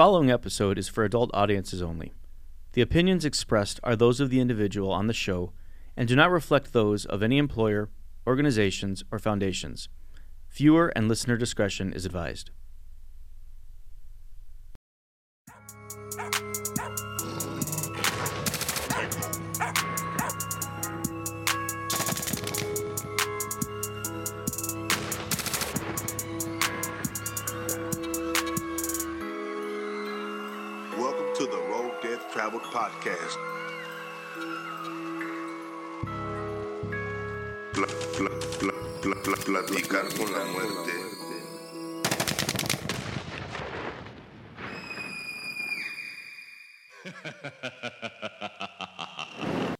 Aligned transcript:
following 0.00 0.30
episode 0.30 0.78
is 0.78 0.88
for 0.88 1.04
adult 1.04 1.30
audiences 1.34 1.82
only. 1.82 2.10
The 2.72 2.80
opinions 2.80 3.26
expressed 3.26 3.78
are 3.84 3.94
those 3.94 4.18
of 4.18 4.30
the 4.30 4.40
individual 4.40 4.90
on 4.90 5.08
the 5.08 5.12
show 5.12 5.52
and 5.94 6.08
do 6.08 6.16
not 6.16 6.30
reflect 6.30 6.72
those 6.72 7.04
of 7.04 7.22
any 7.22 7.36
employer, 7.36 7.90
organizations, 8.26 9.04
or 9.12 9.18
foundations. 9.18 9.90
Viewer 10.48 10.90
and 10.96 11.06
listener 11.06 11.36
discretion 11.36 11.92
is 11.92 12.06
advised. 12.06 12.50
Death 32.52 32.62
Podcast. 32.72 33.36
Pla- 37.72 37.86
pla- 38.16 38.40
pla- 38.58 38.72
pla- 39.02 39.22
pla- 39.22 39.36
Platicar 39.44 40.08
con 40.16 40.32
la 40.32 40.44
muerte. 40.46 42.00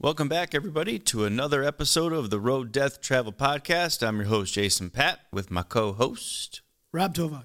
Welcome 0.00 0.28
back, 0.28 0.54
everybody, 0.54 0.98
to 1.00 1.24
another 1.24 1.62
episode 1.62 2.12
of 2.12 2.30
the 2.30 2.40
Road 2.40 2.72
Death 2.72 3.00
Traveled 3.00 3.36
Podcast. 3.38 4.06
I'm 4.06 4.16
your 4.16 4.26
host, 4.26 4.54
Jason 4.54 4.90
Pat, 4.90 5.20
with 5.30 5.50
my 5.50 5.62
co-host. 5.62 6.62
Rob 6.92 7.14
Tovar. 7.14 7.44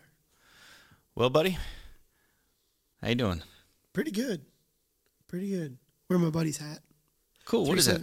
Well, 1.15 1.29
buddy, 1.29 1.57
how 3.01 3.09
you 3.09 3.15
doing? 3.15 3.43
Pretty 3.93 4.12
good. 4.12 4.41
Pretty 5.35 5.49
good. 5.49 5.77
Wear 6.09 6.17
my 6.17 6.30
buddy's 6.30 6.60
hat. 6.60 6.79
Cool. 7.43 7.65
What 7.65 7.77
is 7.77 7.87
that? 7.87 7.99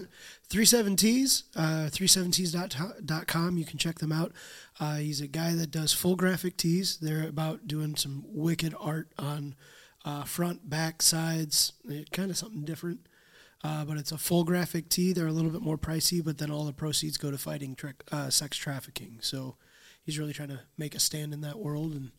37Ts, 0.51 1.45
uh, 1.57 1.89
37ts.com. 1.89 3.57
You 3.57 3.65
can 3.65 3.79
check 3.79 4.01
them 4.01 4.13
out. 4.13 4.33
Uh, 4.79 4.97
he's 4.97 5.23
a 5.23 5.27
guy 5.27 5.55
that 5.55 5.71
does 5.71 5.95
full 5.95 6.15
graphic 6.15 6.59
tees. 6.59 6.99
They're 6.99 7.27
about 7.27 7.67
doing 7.67 7.97
some 7.97 8.23
wicked 8.27 8.75
art 8.79 9.15
on 9.19 9.55
uh, 10.05 10.25
front, 10.25 10.69
back, 10.69 11.01
sides, 11.01 11.73
kind 12.13 12.31
of 12.31 12.37
something 12.37 12.67
different. 12.67 13.07
Uh, 13.65 13.87
but 13.87 13.97
it's 13.97 14.13
a 14.13 14.19
full 14.19 14.45
graphic 14.45 14.91
tee. 14.91 15.15
They're 15.15 15.27
a 15.27 15.33
little 15.33 15.51
bit 15.51 15.63
more 15.63 15.79
pricey, 15.79 16.23
but 16.23 16.37
then 16.37 16.51
all 16.51 16.67
the 16.67 16.75
proceeds 16.75 17.17
go 17.17 17.31
to 17.31 17.39
fighting 17.39 17.75
tra- 17.75 17.95
uh, 18.13 18.29
sex 18.29 18.59
trafficking. 18.59 19.21
So 19.23 19.57
he's 20.03 20.19
really 20.19 20.35
trying 20.35 20.51
to 20.51 20.61
make 20.77 20.95
a 20.95 21.01
stand 21.01 21.33
in 21.33 21.41
that 21.41 21.59
world 21.59 21.95
and 21.95 22.11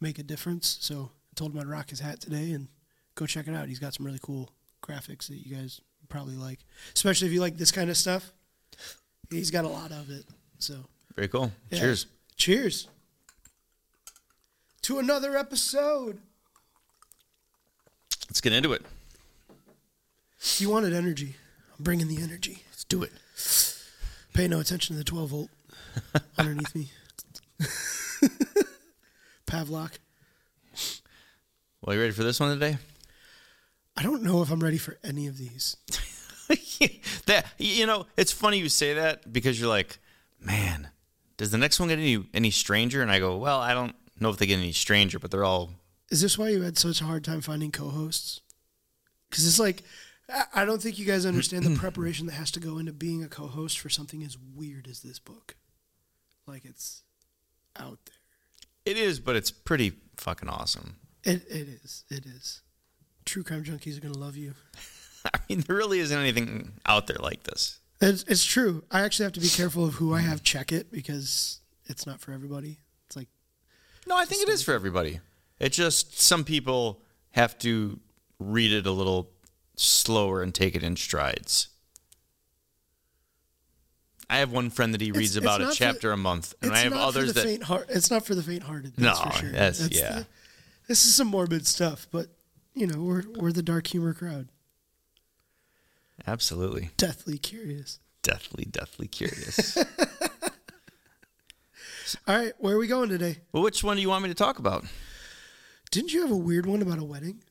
make 0.00 0.18
a 0.18 0.22
difference. 0.22 0.78
So 0.80 1.10
I 1.30 1.34
told 1.34 1.52
him 1.52 1.60
I'd 1.60 1.66
rock 1.66 1.90
his 1.90 2.00
hat 2.00 2.22
today 2.22 2.52
and 2.52 2.68
go 3.16 3.26
check 3.26 3.48
it 3.48 3.54
out. 3.54 3.66
He's 3.68 3.80
got 3.80 3.92
some 3.94 4.06
really 4.06 4.20
cool 4.22 4.50
graphics 4.82 5.26
that 5.26 5.44
you 5.44 5.54
guys 5.54 5.80
probably 6.08 6.36
like, 6.36 6.60
especially 6.94 7.26
if 7.26 7.34
you 7.34 7.40
like 7.40 7.56
this 7.56 7.72
kind 7.72 7.90
of 7.90 7.96
stuff. 7.96 8.30
He's 9.30 9.50
got 9.50 9.64
a 9.64 9.68
lot 9.68 9.90
of 9.90 10.08
it. 10.10 10.24
So 10.58 10.84
Very 11.16 11.26
cool. 11.26 11.50
yeah. 11.70 11.80
Cheers. 11.80 12.06
Cheers 12.36 12.86
to 14.82 14.98
another 15.00 15.36
episode. 15.36 16.20
Let's 18.28 18.40
get 18.40 18.52
into 18.52 18.72
it. 18.72 18.82
You 20.58 20.70
wanted 20.70 20.92
energy. 20.92 21.34
I'm 21.76 21.82
bringing 21.84 22.06
the 22.06 22.22
energy. 22.22 22.62
Let's 22.70 22.84
do 22.84 23.02
it. 23.02 23.10
Pay 24.34 24.46
no 24.46 24.60
attention 24.60 24.94
to 24.94 24.98
the 24.98 25.04
12 25.04 25.28
volt 25.30 25.50
underneath 26.38 26.72
me. 26.74 26.90
Pavlok. 29.46 29.92
Well, 31.82 31.94
you 31.96 32.00
ready 32.00 32.12
for 32.12 32.22
this 32.24 32.38
one 32.38 32.50
today? 32.58 32.78
I 33.96 34.02
don't 34.02 34.22
know 34.22 34.42
if 34.42 34.50
I'm 34.50 34.60
ready 34.60 34.78
for 34.78 34.98
any 35.02 35.26
of 35.26 35.38
these. 35.38 35.76
that 37.26 37.46
you 37.58 37.86
know, 37.86 38.06
it's 38.16 38.32
funny 38.32 38.58
you 38.58 38.68
say 38.68 38.94
that 38.94 39.32
because 39.32 39.58
you're 39.58 39.68
like, 39.68 39.98
man, 40.40 40.90
does 41.36 41.50
the 41.50 41.58
next 41.58 41.80
one 41.80 41.88
get 41.88 41.98
any 41.98 42.24
any 42.34 42.50
stranger? 42.50 43.02
And 43.02 43.10
I 43.10 43.18
go, 43.18 43.36
well, 43.36 43.58
I 43.60 43.74
don't 43.74 43.94
know 44.20 44.30
if 44.30 44.36
they 44.36 44.46
get 44.46 44.58
any 44.58 44.72
stranger, 44.72 45.18
but 45.18 45.30
they're 45.30 45.44
all 45.44 45.72
Is 46.10 46.20
this 46.20 46.38
why 46.38 46.50
you 46.50 46.62
had 46.62 46.78
such 46.78 47.00
a 47.00 47.04
hard 47.04 47.24
time 47.24 47.40
finding 47.40 47.72
co-hosts? 47.72 48.40
Because 49.30 49.46
it's 49.46 49.58
like, 49.58 49.82
I- 50.54 50.64
don't 50.64 50.80
think 50.80 50.98
you 50.98 51.04
guys 51.04 51.26
understand 51.26 51.64
the 51.64 51.76
preparation 51.78 52.26
that 52.26 52.34
has 52.34 52.50
to 52.52 52.60
go 52.60 52.78
into 52.78 52.92
being 52.92 53.24
a 53.24 53.28
co-host 53.28 53.78
for 53.80 53.88
something 53.88 54.22
as 54.22 54.36
weird 54.38 54.86
as 54.88 55.00
this 55.00 55.18
book. 55.18 55.56
Like 56.46 56.64
it's 56.64 57.02
out 57.78 57.98
there. 58.06 58.94
it 58.94 58.98
is, 58.98 59.18
but 59.20 59.34
it's 59.36 59.50
pretty 59.50 59.94
fucking 60.16 60.48
awesome. 60.48 60.96
It 61.24 61.42
it 61.50 61.66
is. 61.82 62.04
It 62.08 62.24
is. 62.24 62.62
True 63.26 63.42
crime 63.42 63.64
junkies 63.64 63.98
are 63.98 64.00
gonna 64.00 64.16
love 64.16 64.36
you. 64.36 64.54
I 65.34 65.38
mean, 65.48 65.60
there 65.60 65.76
really 65.76 65.98
isn't 65.98 66.16
anything 66.18 66.72
out 66.86 67.06
there 67.08 67.18
like 67.20 67.42
this. 67.42 67.80
It's, 68.00 68.22
it's 68.28 68.44
true. 68.44 68.84
I 68.90 69.00
actually 69.00 69.24
have 69.24 69.32
to 69.32 69.40
be 69.40 69.48
careful 69.48 69.84
of 69.84 69.94
who 69.94 70.14
I 70.14 70.20
have 70.20 70.42
check 70.42 70.70
it 70.70 70.90
because 70.92 71.60
it's 71.86 72.06
not 72.06 72.20
for 72.20 72.32
everybody. 72.32 72.78
It's 73.06 73.16
like 73.16 73.28
No, 74.06 74.16
I 74.16 74.24
think 74.24 74.42
it 74.42 74.48
is 74.48 74.62
for 74.62 74.72
everybody. 74.72 75.20
It 75.58 75.72
just 75.72 76.20
some 76.20 76.44
people 76.44 77.02
have 77.32 77.58
to 77.60 77.98
read 78.38 78.72
it 78.72 78.86
a 78.86 78.90
little 78.92 79.30
slower 79.76 80.42
and 80.42 80.54
take 80.54 80.74
it 80.76 80.82
in 80.82 80.94
strides. 80.96 81.68
I 84.28 84.38
have 84.38 84.52
one 84.52 84.70
friend 84.70 84.92
that 84.94 85.00
he 85.00 85.12
reads 85.12 85.36
it's 85.36 85.44
about 85.44 85.60
a 85.60 85.64
not 85.64 85.72
for- 85.72 85.76
chapter 85.78 86.12
a 86.12 86.16
month, 86.16 86.54
and 86.60 86.72
I 86.72 86.78
have 86.80 86.92
others 86.92 87.34
that 87.34 87.44
faint 87.44 87.62
heart. 87.62 87.86
It's 87.88 88.10
not 88.10 88.26
for 88.26 88.34
the 88.34 88.42
faint-hearted. 88.42 88.98
No, 88.98 89.14
for 89.14 89.32
sure. 89.32 89.52
that's- 89.52 89.88
yeah. 89.90 90.20
the- 90.20 90.26
this 90.88 91.04
is 91.04 91.14
some 91.14 91.28
morbid 91.28 91.66
stuff, 91.66 92.06
but 92.10 92.28
you 92.76 92.86
know 92.86 93.00
we're 93.02 93.22
we're 93.36 93.50
the 93.52 93.62
dark 93.62 93.88
humor 93.88 94.14
crowd. 94.14 94.48
absolutely 96.26 96.90
Deathly 96.96 97.38
curious. 97.38 97.98
deathly, 98.22 98.64
deathly 98.64 99.08
curious. 99.08 99.76
All 102.28 102.36
right, 102.38 102.52
where 102.58 102.76
are 102.76 102.78
we 102.78 102.86
going 102.86 103.08
today? 103.08 103.38
well, 103.52 103.62
which 103.64 103.82
one 103.82 103.96
do 103.96 104.02
you 104.02 104.08
want 104.08 104.22
me 104.22 104.28
to 104.28 104.34
talk 104.34 104.58
about? 104.60 104.84
Didn't 105.90 106.12
you 106.12 106.22
have 106.22 106.30
a 106.30 106.36
weird 106.36 106.64
one 106.66 106.80
about 106.82 106.98
a 106.98 107.04
wedding? 107.04 107.42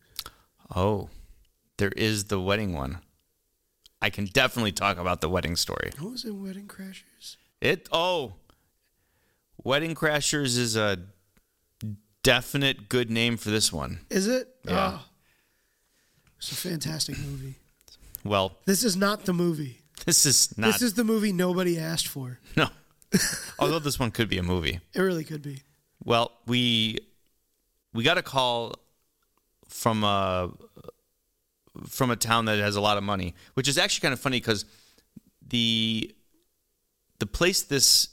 Oh, 0.74 1.10
there 1.78 1.92
is 1.98 2.26
the 2.26 2.40
wedding 2.40 2.74
one. 2.74 3.00
I 4.02 4.10
can 4.10 4.26
definitely 4.26 4.72
talk 4.72 4.98
about 4.98 5.20
the 5.22 5.28
wedding 5.30 5.56
story. 5.58 5.90
Oh, 6.00 6.04
what 6.06 6.12
was 6.14 6.26
it? 6.26 6.32
Wedding 6.32 6.68
Crashers. 6.68 7.36
It 7.62 7.88
oh, 7.92 8.36
Wedding 9.64 9.94
Crashers 9.96 10.58
is 10.58 10.76
a 10.78 11.00
definite 12.24 12.88
good 12.90 13.10
name 13.10 13.36
for 13.38 13.50
this 13.50 13.74
one. 13.74 14.00
Is 14.10 14.28
it? 14.28 14.48
Yeah. 14.66 15.00
Oh. 15.00 15.06
It's 16.46 16.52
a 16.52 16.70
fantastic 16.70 17.18
movie. 17.18 17.56
Well, 18.24 18.56
This 18.66 18.84
is 18.84 18.96
not 18.96 19.26
the 19.26 19.34
movie. 19.34 19.80
this 20.06 20.28
is 20.28 20.56
not 20.60 20.74
This 20.74 20.84
is 20.84 20.94
the 20.94 21.04
movie 21.04 21.34
nobody 21.34 21.80
asked 21.80 22.08
for. 22.08 22.38
no. 22.56 22.70
Although 23.58 23.80
this 23.80 24.00
one 24.00 24.12
could 24.12 24.30
be 24.30 24.38
a 24.38 24.44
movie. 24.44 24.80
It 24.94 25.02
really 25.02 25.24
could 25.24 25.42
be. 25.42 25.64
Well, 26.04 26.32
we 26.46 27.00
we 27.94 28.04
got 28.04 28.20
a 28.20 28.22
call 28.22 28.76
from 29.68 30.04
a 30.04 30.52
from 31.88 32.12
a 32.12 32.16
town 32.16 32.46
that 32.46 32.60
has 32.60 32.76
a 32.76 32.82
lot 32.82 32.98
of 32.98 33.04
money, 33.04 33.34
which 33.56 33.68
is 33.68 33.80
actually 33.80 34.02
kind 34.02 34.14
of 34.14 34.20
funny 34.20 34.38
because 34.38 34.66
the 35.48 36.14
the 37.18 37.26
place 37.26 37.64
this 37.64 38.10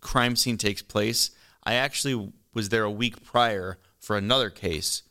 crime 0.00 0.36
scene 0.36 0.58
takes 0.58 0.80
place, 0.80 1.32
I 1.64 1.74
actually 1.74 2.32
was 2.52 2.68
there 2.68 2.84
a 2.84 2.90
week 2.90 3.24
prior 3.24 3.78
for 3.98 4.16
another 4.16 4.48
case, 4.48 5.02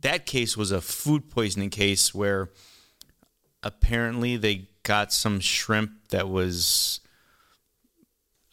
that 0.00 0.26
case 0.26 0.56
was 0.56 0.70
a 0.70 0.80
food 0.80 1.30
poisoning 1.30 1.70
case 1.70 2.14
where 2.14 2.50
apparently 3.62 4.36
they 4.36 4.68
got 4.82 5.12
some 5.12 5.40
shrimp 5.40 6.08
that 6.10 6.28
was 6.28 7.00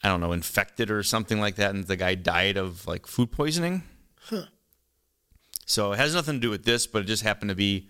I 0.04 0.10
don't 0.10 0.20
know, 0.20 0.34
infected 0.34 0.92
or 0.92 1.02
something 1.02 1.40
like 1.40 1.56
that, 1.56 1.74
and 1.74 1.86
the 1.86 1.96
guy 1.96 2.16
died 2.16 2.58
of 2.58 2.86
like 2.86 3.08
food 3.08 3.32
poisoning. 3.32 3.84
Huh. 4.20 4.44
So 5.66 5.94
it 5.94 5.98
has 5.98 6.14
nothing 6.14 6.36
to 6.36 6.40
do 6.42 6.50
with 6.50 6.66
this, 6.66 6.88
but 6.88 7.04
it 7.04 7.06
just 7.06 7.24
happened 7.24 7.50
to 7.50 7.56
be 7.56 7.88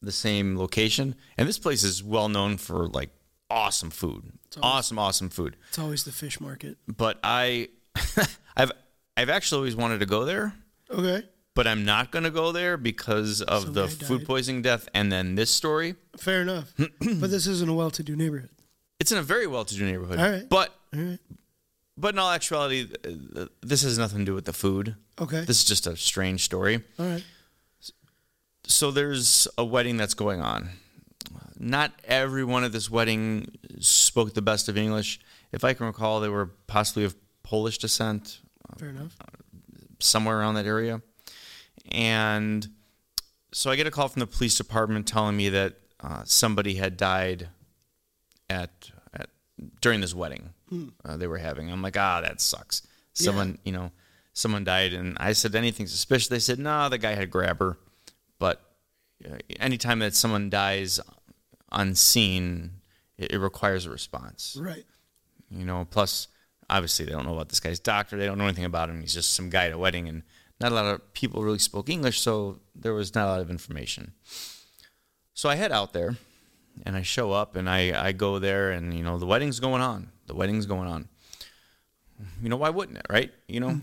the 0.00 0.12
same 0.12 0.56
location. 0.56 1.16
And 1.36 1.48
this 1.48 1.58
place 1.58 1.82
is 1.82 2.04
well 2.04 2.28
known 2.28 2.56
for 2.56 2.86
like 2.86 3.10
awesome 3.50 3.90
food, 3.90 4.32
awesome, 4.62 4.96
awesome 4.96 5.28
food. 5.28 5.56
It's 5.70 5.78
always 5.78 6.04
the 6.04 6.12
fish 6.12 6.40
market. 6.40 6.78
But 6.86 7.18
I, 7.24 7.68
I've, 8.56 8.70
I've 9.16 9.28
actually 9.28 9.58
always 9.58 9.74
wanted 9.74 9.98
to 10.00 10.06
go 10.06 10.24
there, 10.24 10.54
Okay. 10.88 11.24
But 11.54 11.66
I'm 11.66 11.84
not 11.84 12.10
going 12.12 12.24
to 12.24 12.30
go 12.30 12.52
there 12.52 12.76
because 12.76 13.42
of 13.42 13.64
Some 13.64 13.72
the 13.74 13.86
guy 13.86 13.92
food 14.06 14.18
died. 14.18 14.26
poisoning 14.26 14.62
death, 14.62 14.88
and 14.94 15.10
then 15.10 15.34
this 15.34 15.50
story. 15.50 15.94
Fair 16.16 16.42
enough. 16.42 16.72
but 16.78 17.30
this 17.30 17.46
isn't 17.46 17.68
a 17.68 17.74
well-to-do 17.74 18.16
neighborhood. 18.16 18.50
It's 18.98 19.12
in 19.12 19.18
a 19.18 19.22
very 19.22 19.46
well-to-do 19.46 19.84
neighborhood, 19.84 20.18
All 20.18 20.30
right. 20.30 20.48
but 20.48 20.74
All 20.94 21.00
right. 21.00 21.18
but 21.96 22.14
in 22.14 22.18
all 22.18 22.30
actuality, 22.30 22.86
uh, 23.36 23.46
this 23.62 23.82
has 23.82 23.98
nothing 23.98 24.18
to 24.20 24.24
do 24.24 24.34
with 24.34 24.44
the 24.44 24.52
food. 24.52 24.94
Okay. 25.20 25.40
This 25.44 25.58
is 25.58 25.64
just 25.64 25.86
a 25.86 25.96
strange 25.96 26.44
story. 26.44 26.82
All 26.98 27.06
right. 27.06 27.24
So 28.64 28.90
there's 28.90 29.48
a 29.58 29.64
wedding 29.64 29.96
that's 29.96 30.14
going 30.14 30.40
on. 30.40 30.70
Not 31.58 31.92
everyone 32.04 32.64
at 32.64 32.72
this 32.72 32.90
wedding 32.90 33.50
spoke 33.80 34.32
the 34.34 34.42
best 34.42 34.68
of 34.68 34.78
English. 34.78 35.20
If 35.52 35.64
I 35.64 35.74
can 35.74 35.86
recall, 35.86 36.20
they 36.20 36.28
were 36.28 36.46
possibly 36.66 37.04
of 37.04 37.14
Polish 37.42 37.78
descent, 37.78 38.40
Fair 38.78 38.90
enough. 38.90 39.16
somewhere 39.98 40.38
around 40.38 40.54
that 40.54 40.66
area. 40.66 41.02
And 41.90 42.68
so 43.52 43.70
I 43.70 43.76
get 43.76 43.86
a 43.86 43.90
call 43.90 44.08
from 44.08 44.20
the 44.20 44.26
police 44.26 44.56
department 44.56 45.06
telling 45.06 45.36
me 45.36 45.48
that 45.50 45.74
uh, 46.00 46.22
somebody 46.24 46.74
had 46.74 46.96
died 46.96 47.48
at, 48.48 48.90
at 49.12 49.30
during 49.80 50.00
this 50.00 50.14
wedding 50.14 50.50
uh, 51.04 51.16
they 51.16 51.26
were 51.26 51.38
having. 51.38 51.70
I'm 51.70 51.82
like, 51.82 51.96
ah, 51.96 52.20
that 52.20 52.40
sucks. 52.40 52.86
Someone, 53.12 53.58
you 53.64 53.72
know, 53.72 53.90
someone 54.32 54.64
died, 54.64 54.92
and 54.92 55.16
I 55.20 55.32
said 55.32 55.54
anything 55.54 55.86
suspicious. 55.86 56.28
They 56.28 56.38
said, 56.38 56.58
no, 56.58 56.88
the 56.88 56.98
guy 56.98 57.10
had 57.10 57.24
a 57.24 57.26
grabber. 57.26 57.78
But 58.38 58.62
uh, 59.24 59.36
anytime 59.58 59.98
that 59.98 60.14
someone 60.14 60.48
dies 60.48 61.00
unseen, 61.72 62.80
it, 63.18 63.32
it 63.32 63.38
requires 63.38 63.86
a 63.86 63.90
response. 63.90 64.56
Right. 64.58 64.84
You 65.50 65.64
know, 65.64 65.86
plus 65.90 66.28
obviously 66.68 67.04
they 67.04 67.12
don't 67.12 67.26
know 67.26 67.34
about 67.34 67.48
this 67.48 67.60
guy's 67.60 67.80
doctor. 67.80 68.16
They 68.16 68.26
don't 68.26 68.38
know 68.38 68.44
anything 68.44 68.64
about 68.64 68.88
him. 68.88 69.00
He's 69.00 69.14
just 69.14 69.34
some 69.34 69.50
guy 69.50 69.66
at 69.66 69.72
a 69.72 69.78
wedding, 69.78 70.08
and 70.08 70.22
not 70.60 70.72
a 70.72 70.74
lot 70.74 70.86
of 70.86 71.12
people 71.14 71.42
really 71.42 71.58
spoke 71.58 71.88
English, 71.88 72.20
so 72.20 72.60
there 72.74 72.94
was 72.94 73.14
not 73.14 73.26
a 73.26 73.30
lot 73.30 73.40
of 73.40 73.50
information. 73.50 74.12
So 75.34 75.48
I 75.48 75.54
head 75.56 75.72
out 75.72 75.92
there, 75.92 76.16
and 76.84 76.96
I 76.96 77.02
show 77.02 77.32
up, 77.32 77.56
and 77.56 77.68
I 77.68 78.08
I 78.08 78.12
go 78.12 78.38
there, 78.38 78.70
and 78.70 78.92
you 78.94 79.02
know 79.02 79.18
the 79.18 79.26
wedding's 79.26 79.60
going 79.60 79.82
on. 79.82 80.10
The 80.26 80.34
wedding's 80.34 80.66
going 80.66 80.88
on. 80.88 81.08
You 82.42 82.50
know 82.50 82.56
why 82.56 82.68
wouldn't 82.68 82.98
it, 82.98 83.06
right? 83.08 83.32
You 83.48 83.60
know, 83.60 83.80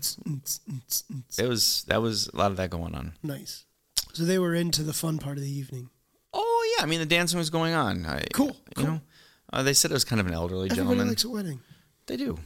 it 1.38 1.48
was 1.48 1.84
that 1.88 2.00
was 2.00 2.28
a 2.32 2.36
lot 2.36 2.50
of 2.52 2.56
that 2.58 2.70
going 2.70 2.94
on. 2.94 3.14
Nice. 3.22 3.64
So 4.12 4.24
they 4.24 4.38
were 4.38 4.54
into 4.54 4.82
the 4.82 4.92
fun 4.92 5.18
part 5.18 5.36
of 5.38 5.42
the 5.42 5.50
evening. 5.50 5.90
Oh 6.32 6.74
yeah, 6.76 6.84
I 6.84 6.86
mean 6.86 7.00
the 7.00 7.06
dancing 7.06 7.38
was 7.38 7.50
going 7.50 7.74
on. 7.74 8.06
I, 8.06 8.24
Cool, 8.32 8.48
You 8.48 8.54
cool. 8.76 8.84
know, 8.86 9.00
uh, 9.52 9.62
they 9.62 9.72
said 9.74 9.90
it 9.90 9.94
was 9.94 10.04
kind 10.04 10.20
of 10.20 10.26
an 10.26 10.34
elderly 10.34 10.70
Everybody 10.70 10.88
gentleman. 10.88 11.08
likes 11.08 11.24
a 11.24 11.28
wedding. 11.30 11.60
They 12.06 12.16
do. 12.16 12.38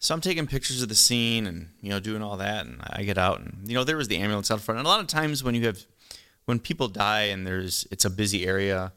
So 0.00 0.14
I'm 0.14 0.20
taking 0.20 0.46
pictures 0.46 0.80
of 0.80 0.88
the 0.88 0.94
scene 0.94 1.46
and 1.46 1.70
you 1.80 1.90
know 1.90 2.00
doing 2.00 2.22
all 2.22 2.36
that, 2.36 2.66
and 2.66 2.80
I 2.88 3.02
get 3.02 3.18
out 3.18 3.40
and 3.40 3.66
you 3.66 3.74
know 3.74 3.84
there 3.84 3.96
was 3.96 4.08
the 4.08 4.18
ambulance 4.18 4.50
out 4.50 4.60
front. 4.60 4.78
And 4.78 4.86
a 4.86 4.90
lot 4.90 5.00
of 5.00 5.06
times 5.06 5.42
when 5.42 5.54
you 5.54 5.66
have 5.66 5.84
when 6.44 6.58
people 6.58 6.88
die 6.88 7.24
and 7.24 7.46
there's 7.46 7.86
it's 7.90 8.04
a 8.04 8.10
busy 8.10 8.46
area, 8.46 8.92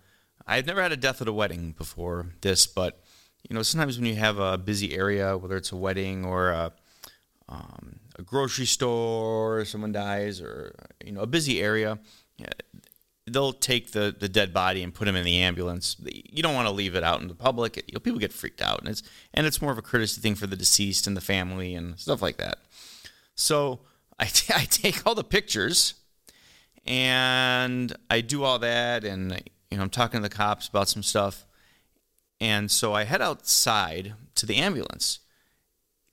I've 0.45 0.68
never 0.68 0.81
had 0.81 0.92
a 0.92 0.98
death 0.98 1.21
at 1.21 1.27
a 1.27 1.33
wedding 1.33 1.74
before 1.77 2.27
this, 2.42 2.68
but 2.68 3.03
you 3.50 3.56
know 3.56 3.63
sometimes 3.63 3.98
when 3.98 4.06
you 4.06 4.15
have 4.15 4.38
a 4.38 4.57
busy 4.57 4.95
area, 4.95 5.38
whether 5.38 5.57
it's 5.57 5.71
a 5.71 5.75
wedding 5.75 6.24
or 6.24 6.50
a, 6.50 6.71
um, 7.50 8.00
a 8.18 8.21
grocery 8.21 8.65
store, 8.65 9.59
or 9.59 9.65
someone 9.65 9.92
dies, 9.92 10.39
or 10.39 10.75
you 11.03 11.12
know 11.12 11.21
a 11.21 11.27
busy 11.27 11.62
area, 11.62 12.00
they'll 13.31 13.53
take 13.53 13.91
the, 13.91 14.15
the 14.17 14.29
dead 14.29 14.53
body 14.53 14.83
and 14.83 14.93
put 14.93 15.07
him 15.07 15.15
in 15.15 15.23
the 15.23 15.37
ambulance. 15.37 15.95
You 15.99 16.43
don't 16.43 16.55
want 16.55 16.67
to 16.67 16.71
leave 16.73 16.95
it 16.95 17.03
out 17.03 17.21
in 17.21 17.27
the 17.27 17.35
public. 17.35 17.77
You 17.77 17.93
know, 17.93 17.99
people 17.99 18.19
get 18.19 18.33
freaked 18.33 18.61
out, 18.61 18.79
and 18.79 18.89
it's 18.89 19.03
and 19.33 19.45
it's 19.45 19.61
more 19.61 19.71
of 19.71 19.77
a 19.77 19.81
courtesy 19.81 20.21
thing 20.21 20.35
for 20.35 20.47
the 20.47 20.55
deceased 20.55 21.07
and 21.07 21.15
the 21.15 21.21
family 21.21 21.75
and 21.75 21.99
stuff 21.99 22.21
like 22.21 22.37
that. 22.37 22.59
So 23.35 23.79
I, 24.19 24.25
t- 24.25 24.53
I 24.55 24.65
take 24.65 25.05
all 25.05 25.15
the 25.15 25.23
pictures, 25.23 25.95
and 26.85 27.95
I 28.09 28.21
do 28.21 28.43
all 28.43 28.59
that, 28.59 29.03
and 29.03 29.41
you 29.69 29.77
know 29.77 29.83
I'm 29.83 29.89
talking 29.89 30.21
to 30.21 30.27
the 30.27 30.35
cops 30.35 30.67
about 30.67 30.89
some 30.89 31.03
stuff, 31.03 31.45
and 32.39 32.69
so 32.69 32.93
I 32.93 33.03
head 33.03 33.21
outside 33.21 34.13
to 34.35 34.45
the 34.45 34.57
ambulance 34.57 35.19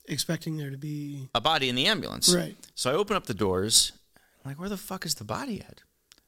Expecting 0.09 0.57
there 0.57 0.71
to 0.71 0.77
be 0.77 1.29
a 1.35 1.41
body 1.41 1.69
in 1.69 1.75
the 1.75 1.85
ambulance. 1.85 2.33
Right. 2.33 2.55
So 2.73 2.89
I 2.89 2.95
open 2.95 3.15
up 3.15 3.27
the 3.27 3.33
doors. 3.35 3.91
I'm 4.17 4.49
like, 4.49 4.59
where 4.59 4.67
the 4.67 4.75
fuck 4.75 5.05
is 5.05 5.13
the 5.15 5.23
body 5.23 5.61
at? 5.61 5.83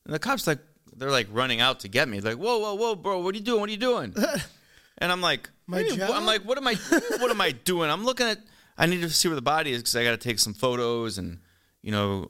And 0.05 0.13
the 0.13 0.19
cops 0.19 0.45
like 0.45 0.59
they're 0.95 1.11
like 1.11 1.27
running 1.31 1.61
out 1.61 1.81
to 1.81 1.88
get 1.88 2.07
me. 2.07 2.19
Like, 2.19 2.38
whoa, 2.38 2.57
whoa, 2.59 2.75
whoa, 2.75 2.95
bro, 2.95 3.19
what 3.19 3.33
are 3.35 3.38
you 3.38 3.43
doing? 3.43 3.59
What 3.59 3.69
are 3.69 3.73
you 3.73 3.77
doing? 3.77 4.15
and 4.97 5.11
I'm 5.11 5.21
like, 5.21 5.49
My 5.67 5.83
"What 5.83 5.97
job?" 5.97 6.11
I'm 6.11 6.25
like, 6.25 6.43
what 6.43 6.57
am 6.57 6.67
I? 6.67 6.75
What 7.19 7.31
am 7.31 7.41
I 7.41 7.51
doing? 7.65 7.89
I'm 7.89 8.03
looking 8.05 8.27
at. 8.27 8.39
I 8.77 8.85
need 8.85 9.01
to 9.01 9.09
see 9.09 9.27
where 9.27 9.35
the 9.35 9.41
body 9.41 9.71
is 9.71 9.81
because 9.81 9.95
I 9.95 10.03
got 10.03 10.11
to 10.11 10.17
take 10.17 10.39
some 10.39 10.53
photos 10.53 11.17
and 11.17 11.39
you 11.81 11.91
know, 11.91 12.29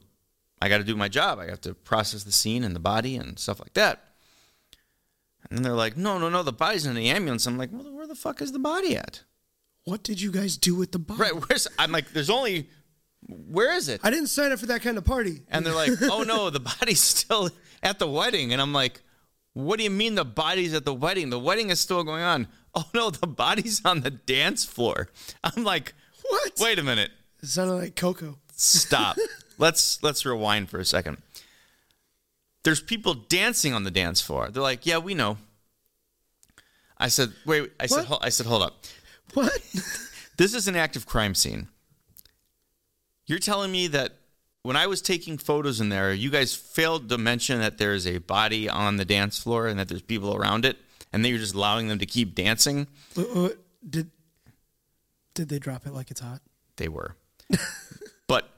I 0.62 0.70
got 0.70 0.80
to 0.80 0.84
do 0.84 0.96
my 0.96 1.08
job. 1.08 1.40
I 1.40 1.46
have 1.46 1.62
to 1.62 1.74
process 1.74 2.24
the 2.24 2.32
scene 2.32 2.64
and 2.64 2.76
the 2.76 2.80
body 2.80 3.16
and 3.16 3.38
stuff 3.38 3.60
like 3.60 3.74
that. 3.74 4.04
And 5.50 5.58
then 5.58 5.64
they're 5.64 5.74
like, 5.74 5.98
no, 5.98 6.18
no, 6.18 6.30
no, 6.30 6.44
the 6.44 6.54
body's 6.54 6.86
in 6.86 6.96
the 6.96 7.10
ambulance. 7.10 7.46
I'm 7.46 7.58
like, 7.58 7.70
well, 7.72 7.92
where 7.94 8.08
the 8.08 8.16
fuck 8.16 8.42
is 8.42 8.52
the 8.52 8.60
body 8.60 8.96
at? 8.96 9.24
what 9.86 10.04
did 10.04 10.22
you 10.22 10.32
guys 10.32 10.58
do 10.58 10.76
with 10.76 10.92
the 10.92 11.00
body? 11.00 11.20
Right, 11.20 11.34
where's? 11.34 11.68
I'm 11.80 11.92
like, 11.92 12.12
there's 12.12 12.30
only. 12.30 12.70
Where 13.28 13.74
is 13.76 13.88
it? 13.88 14.02
I 14.04 14.10
didn't 14.10 14.28
sign 14.28 14.52
up 14.52 14.60
for 14.60 14.66
that 14.68 14.82
kind 14.82 14.98
of 14.98 15.06
party. 15.06 15.42
And 15.50 15.66
they're 15.66 15.76
like, 15.76 15.92
oh 16.02 16.24
no, 16.24 16.50
the 16.50 16.60
body's 16.60 17.02
still 17.02 17.50
at 17.84 18.00
the 18.00 18.08
wedding. 18.08 18.54
And 18.54 18.62
I'm 18.62 18.74
like, 18.74 19.02
what 19.54 19.78
do 19.78 19.84
you 19.84 19.90
mean 19.90 20.16
the 20.16 20.26
body's 20.26 20.74
at 20.74 20.86
the 20.86 20.94
wedding? 20.94 21.30
The 21.30 21.40
wedding 21.40 21.70
is 21.70 21.80
still 21.80 22.04
going 22.04 22.24
on. 22.24 22.48
Oh 22.74 22.86
no, 22.94 23.10
the 23.10 23.28
body's 23.28 23.84
on 23.84 24.00
the 24.00 24.10
dance 24.12 24.64
floor. 24.64 25.10
I'm 25.44 25.66
like, 25.66 25.94
What? 26.30 26.54
wait 26.58 26.80
a 26.80 26.84
minute. 26.84 27.12
It 27.44 27.50
sounded 27.50 27.74
like 27.74 27.98
Coco. 27.98 28.38
Stop. 28.54 29.18
let's 29.58 30.02
let's 30.02 30.26
rewind 30.26 30.70
for 30.70 30.80
a 30.80 30.86
second. 30.86 31.18
There's 32.64 32.80
people 32.82 33.14
dancing 33.14 33.74
on 33.74 33.84
the 33.84 33.92
dance 33.92 34.22
floor. 34.22 34.50
They're 34.50 34.64
like, 34.64 34.86
yeah, 34.86 35.00
we 35.00 35.14
know. 35.16 35.38
I 36.98 37.10
said, 37.10 37.34
wait. 37.46 37.74
I 37.78 37.88
said, 37.88 38.06
hold, 38.06 38.22
I 38.24 38.30
said, 38.30 38.46
hold 38.46 38.64
up. 38.64 38.86
What? 39.34 39.52
This 40.38 40.54
is 40.56 40.68
an 40.70 40.78
active 40.78 41.06
crime 41.06 41.36
scene. 41.36 41.68
You're 43.28 43.38
telling 43.38 43.72
me 43.72 43.88
that 43.88 44.14
when 44.64 44.76
I 44.76 44.88
was 44.88 45.02
taking 45.02 45.38
photos 45.38 45.82
in 45.82 45.90
there, 45.90 46.14
you 46.14 46.30
guys 46.30 46.54
failed 46.56 47.10
to 47.10 47.18
mention 47.18 47.60
that 47.60 47.78
there's 47.78 48.06
a 48.06 48.20
body 48.20 48.70
on 48.70 48.98
the 48.98 49.06
dance 49.06 49.40
floor 49.40 49.68
and 49.68 49.80
that 49.80 49.88
there's 49.88 50.02
people 50.02 50.36
around 50.36 50.66
it, 50.66 50.78
and 51.12 51.24
then 51.26 51.32
you're 51.32 51.40
just 51.40 51.56
allowing 51.56 51.88
them 51.88 52.00
to 52.00 52.06
keep 52.06 52.36
dancing? 52.36 52.88
What- 53.16 53.36
what- 53.36 53.58
did 53.90 54.12
did 55.34 55.50
they 55.50 55.58
drop 55.60 55.88
it 55.88 55.94
like 55.94 56.12
it's 56.12 56.20
hot? 56.20 56.42
They 56.76 56.88
were. 56.90 57.16
but 58.28 58.50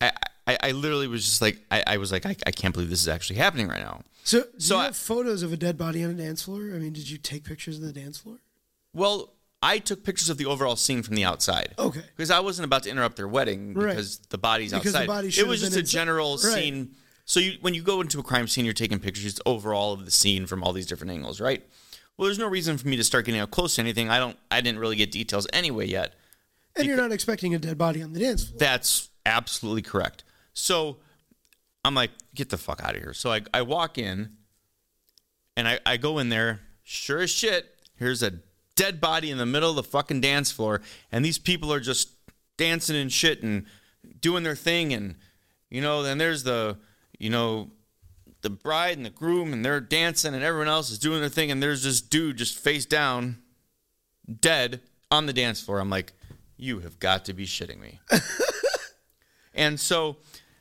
I, 0.00 0.10
I, 0.46 0.58
I 0.62 0.70
literally 0.72 1.06
was 1.06 1.24
just 1.24 1.42
like, 1.42 1.58
I, 1.70 1.84
I 1.86 1.96
was 1.98 2.10
like, 2.10 2.26
I, 2.26 2.34
I 2.46 2.50
can't 2.50 2.74
believe 2.74 2.90
this 2.90 3.02
is 3.02 3.08
actually 3.08 3.36
happening 3.36 3.68
right 3.68 3.82
now. 3.82 4.00
So, 4.24 4.40
do 4.42 4.48
So 4.58 4.74
you 4.76 4.80
I- 4.80 4.84
have 4.86 4.96
photos 4.96 5.42
of 5.42 5.52
a 5.52 5.56
dead 5.56 5.76
body 5.78 6.02
on 6.04 6.10
a 6.10 6.14
dance 6.14 6.42
floor? 6.42 6.60
I 6.74 6.78
mean, 6.78 6.92
did 6.92 7.08
you 7.08 7.18
take 7.18 7.44
pictures 7.44 7.76
of 7.76 7.82
the 7.84 7.92
dance 7.92 8.18
floor? 8.18 8.38
Well, 8.94 9.32
I 9.62 9.78
took 9.78 10.02
pictures 10.04 10.28
of 10.28 10.38
the 10.38 10.46
overall 10.46 10.74
scene 10.76 11.02
from 11.02 11.14
the 11.14 11.24
outside. 11.24 11.74
Okay. 11.78 12.02
Because 12.16 12.30
I 12.32 12.40
wasn't 12.40 12.64
about 12.64 12.82
to 12.82 12.90
interrupt 12.90 13.16
their 13.16 13.28
wedding 13.28 13.74
Right. 13.74 13.90
because 13.90 14.18
the 14.30 14.38
body's 14.38 14.72
Because 14.72 14.92
the 14.92 14.98
outside. 15.00 15.06
body 15.06 15.28
it 15.28 15.46
was 15.46 15.60
just 15.60 15.76
a 15.76 15.80
inside. 15.80 15.90
general 15.92 16.32
Right. 16.32 16.40
scene. 16.54 16.96
So 17.24 17.38
you, 17.38 17.58
when 17.60 17.72
you 17.72 17.82
go 17.82 18.00
into 18.00 18.18
a 18.18 18.22
crime 18.24 18.48
scene, 18.48 18.64
you're 18.64 18.74
taking 18.74 18.98
pictures 18.98 19.38
overall 19.46 19.92
of 19.92 20.04
the 20.04 20.10
scene 20.10 20.46
from 20.46 20.64
all 20.64 20.72
these 20.72 20.86
different 20.86 21.12
angles, 21.12 21.40
right? 21.40 21.64
Well, 22.16 22.26
there's 22.26 22.38
no 22.38 22.48
reason 22.48 22.76
for 22.76 22.88
me 22.88 22.96
to 22.96 23.04
start 23.04 23.24
getting 23.24 23.40
up 23.40 23.50
close 23.52 23.76
to 23.76 23.80
anything. 23.82 24.10
I 24.10 24.18
don't. 24.18 24.36
I 24.50 24.60
didn't 24.60 24.80
really 24.80 24.96
get 24.96 25.12
details 25.12 25.46
anyway 25.52 25.86
yet. 25.86 26.14
And 26.76 26.86
you're 26.86 26.96
not 26.96 27.12
expecting 27.12 27.54
a 27.54 27.58
dead 27.58 27.78
body 27.78 28.02
on 28.02 28.12
the 28.12 28.20
dance 28.20 28.44
floor. 28.44 28.58
That's 28.58 29.08
absolutely 29.24 29.82
correct. 29.82 30.24
So 30.52 30.98
I'm 31.84 31.94
like, 31.94 32.10
get 32.34 32.50
the 32.50 32.58
fuck 32.58 32.82
out 32.82 32.96
of 32.96 33.00
here. 33.02 33.14
So 33.14 33.32
I, 33.32 33.42
I 33.54 33.62
walk 33.62 33.96
in 33.98 34.36
and 35.56 35.68
I, 35.68 35.78
I 35.86 35.96
go 35.96 36.18
in 36.18 36.28
there. 36.28 36.60
Sure 36.82 37.20
as 37.20 37.30
shit, 37.30 37.78
here's 37.96 38.22
a 38.22 38.34
dead 38.76 39.00
body 39.00 39.30
in 39.30 39.38
the 39.38 39.46
middle 39.46 39.70
of 39.70 39.76
the 39.76 39.82
fucking 39.82 40.20
dance 40.20 40.50
floor. 40.50 40.80
And 41.10 41.24
these 41.24 41.38
people 41.38 41.72
are 41.72 41.80
just 41.80 42.10
dancing 42.56 42.96
and 42.96 43.12
shit 43.12 43.42
and 43.42 43.66
doing 44.20 44.42
their 44.42 44.56
thing. 44.56 44.92
And, 44.92 45.16
you 45.70 45.80
know, 45.80 46.02
then 46.02 46.18
there's 46.18 46.44
the, 46.44 46.78
you 47.18 47.30
know, 47.30 47.70
the 48.42 48.50
bride 48.50 48.96
and 48.96 49.06
the 49.06 49.10
groom 49.10 49.52
and 49.52 49.64
they're 49.64 49.80
dancing 49.80 50.34
and 50.34 50.42
everyone 50.42 50.68
else 50.68 50.90
is 50.90 50.98
doing 50.98 51.20
their 51.20 51.28
thing. 51.28 51.50
And 51.50 51.62
there's 51.62 51.84
this 51.84 52.00
dude 52.00 52.36
just 52.36 52.58
face 52.58 52.86
down, 52.86 53.38
dead 54.40 54.80
on 55.10 55.26
the 55.26 55.32
dance 55.32 55.60
floor. 55.60 55.78
I'm 55.78 55.90
like, 55.90 56.12
you 56.56 56.80
have 56.80 56.98
got 56.98 57.24
to 57.26 57.32
be 57.32 57.46
shitting 57.46 57.80
me. 57.80 58.00
And 59.54 59.78
so 59.78 60.16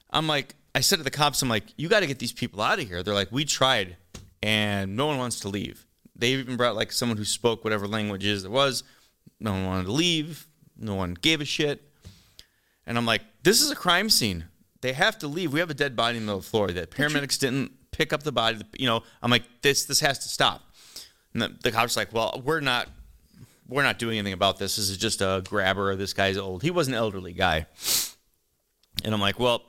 I'm 0.09 0.27
like, 0.27 0.55
I 0.75 0.81
said 0.81 0.97
to 0.97 1.03
the 1.03 1.11
cops, 1.11 1.41
I'm 1.41 1.49
like, 1.49 1.65
you 1.77 1.89
got 1.89 2.01
to 2.01 2.07
get 2.07 2.19
these 2.19 2.33
people 2.33 2.61
out 2.61 2.79
of 2.79 2.87
here. 2.87 3.03
They're 3.03 3.13
like, 3.13 3.31
we 3.31 3.45
tried, 3.45 3.97
and 4.41 4.95
no 4.95 5.07
one 5.07 5.17
wants 5.17 5.39
to 5.41 5.49
leave. 5.49 5.85
They 6.21 6.29
even 6.33 6.55
brought 6.55 6.75
like 6.75 6.91
someone 6.91 7.17
who 7.17 7.25
spoke 7.25 7.63
whatever 7.63 7.87
languages 7.87 8.43
there 8.43 8.51
was. 8.51 8.83
No 9.39 9.51
one 9.51 9.65
wanted 9.65 9.85
to 9.85 9.91
leave. 9.91 10.47
No 10.77 10.95
one 10.95 11.15
gave 11.15 11.41
a 11.41 11.45
shit. 11.45 11.81
And 12.85 12.97
I'm 12.97 13.05
like, 13.05 13.23
this 13.43 13.61
is 13.61 13.71
a 13.71 13.75
crime 13.75 14.09
scene. 14.09 14.45
They 14.81 14.93
have 14.93 15.17
to 15.19 15.27
leave. 15.27 15.51
We 15.51 15.59
have 15.59 15.69
a 15.69 15.75
dead 15.75 15.95
body 15.95 16.17
in 16.17 16.23
the 16.23 16.27
middle 16.27 16.39
of 16.39 16.45
the 16.45 16.49
floor. 16.49 16.67
The 16.67 16.87
paramedics 16.87 17.39
didn't 17.39 17.71
pick 17.91 18.13
up 18.13 18.23
the 18.23 18.31
body. 18.31 18.61
You 18.77 18.85
know, 18.85 19.03
I'm 19.21 19.31
like, 19.31 19.43
this 19.61 19.85
this 19.85 19.99
has 19.99 20.19
to 20.19 20.29
stop. 20.29 20.61
And 21.33 21.41
the, 21.41 21.55
the 21.61 21.71
cops 21.71 21.97
like, 21.97 22.13
well, 22.13 22.41
we're 22.45 22.61
not 22.61 22.87
we're 23.67 23.83
not 23.83 23.97
doing 23.97 24.17
anything 24.17 24.33
about 24.33 24.59
this. 24.59 24.75
This 24.75 24.89
is 24.89 24.97
just 24.97 25.21
a 25.21 25.43
grabber. 25.47 25.95
This 25.95 26.13
guy's 26.13 26.37
old. 26.37 26.61
He 26.61 26.71
was 26.71 26.87
an 26.87 26.93
elderly 26.93 27.33
guy. 27.33 27.65
And 29.03 29.13
I'm 29.13 29.21
like, 29.21 29.39
well, 29.39 29.63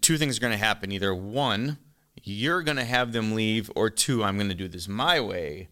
two 0.00 0.18
things 0.18 0.36
are 0.36 0.40
going 0.40 0.52
to 0.52 0.58
happen. 0.58 0.92
Either 0.92 1.14
one, 1.14 1.78
you're 2.22 2.62
going 2.62 2.76
to 2.76 2.84
have 2.84 3.12
them 3.12 3.34
leave, 3.34 3.70
or 3.74 3.90
two, 3.90 4.24
I'm 4.24 4.36
going 4.36 4.48
to 4.48 4.54
do 4.54 4.68
this 4.68 4.88
my 4.88 5.20
way, 5.20 5.68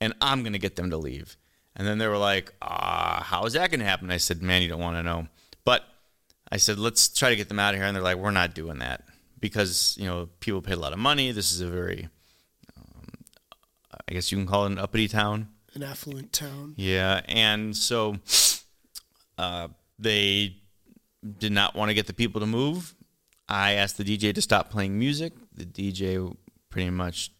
and 0.00 0.14
I'm 0.20 0.42
going 0.42 0.52
to 0.52 0.58
get 0.58 0.76
them 0.76 0.90
to 0.90 0.96
leave. 0.96 1.36
And 1.74 1.86
then 1.86 1.98
they 1.98 2.08
were 2.08 2.18
like, 2.18 2.54
ah, 2.62 3.22
how 3.24 3.44
is 3.44 3.52
that 3.52 3.70
going 3.70 3.80
to 3.80 3.86
happen? 3.86 4.10
I 4.10 4.16
said, 4.16 4.42
man, 4.42 4.62
you 4.62 4.68
don't 4.68 4.80
want 4.80 4.96
to 4.96 5.02
know. 5.02 5.26
But 5.64 5.84
I 6.50 6.56
said, 6.56 6.78
let's 6.78 7.08
try 7.08 7.30
to 7.30 7.36
get 7.36 7.48
them 7.48 7.58
out 7.58 7.74
of 7.74 7.80
here. 7.80 7.86
And 7.86 7.94
they're 7.94 8.02
like, 8.02 8.16
we're 8.16 8.30
not 8.30 8.54
doing 8.54 8.78
that 8.78 9.04
because, 9.40 9.96
you 9.98 10.06
know, 10.06 10.28
people 10.40 10.62
pay 10.62 10.72
a 10.72 10.78
lot 10.78 10.92
of 10.92 10.98
money. 10.98 11.32
This 11.32 11.52
is 11.52 11.60
a 11.60 11.66
very, 11.66 12.08
um, 12.76 13.12
I 14.08 14.14
guess 14.14 14.32
you 14.32 14.38
can 14.38 14.46
call 14.46 14.64
it 14.64 14.72
an 14.72 14.78
uppity 14.78 15.08
town. 15.08 15.48
An 15.74 15.82
affluent 15.82 16.32
town. 16.32 16.72
Yeah, 16.76 17.20
and 17.28 17.76
so 17.76 18.16
uh, 19.36 19.68
they 19.98 20.56
did 21.38 21.52
not 21.52 21.74
want 21.74 21.90
to 21.90 21.94
get 21.94 22.06
the 22.06 22.14
people 22.14 22.40
to 22.40 22.46
move. 22.46 22.94
I 23.48 23.72
asked 23.72 23.98
the 23.98 24.04
DJ 24.04 24.34
to 24.34 24.40
stop 24.40 24.70
playing 24.70 24.98
music. 24.98 25.34
The 25.54 25.66
DJ 25.66 26.34
pretty 26.70 26.90
much 26.90 27.30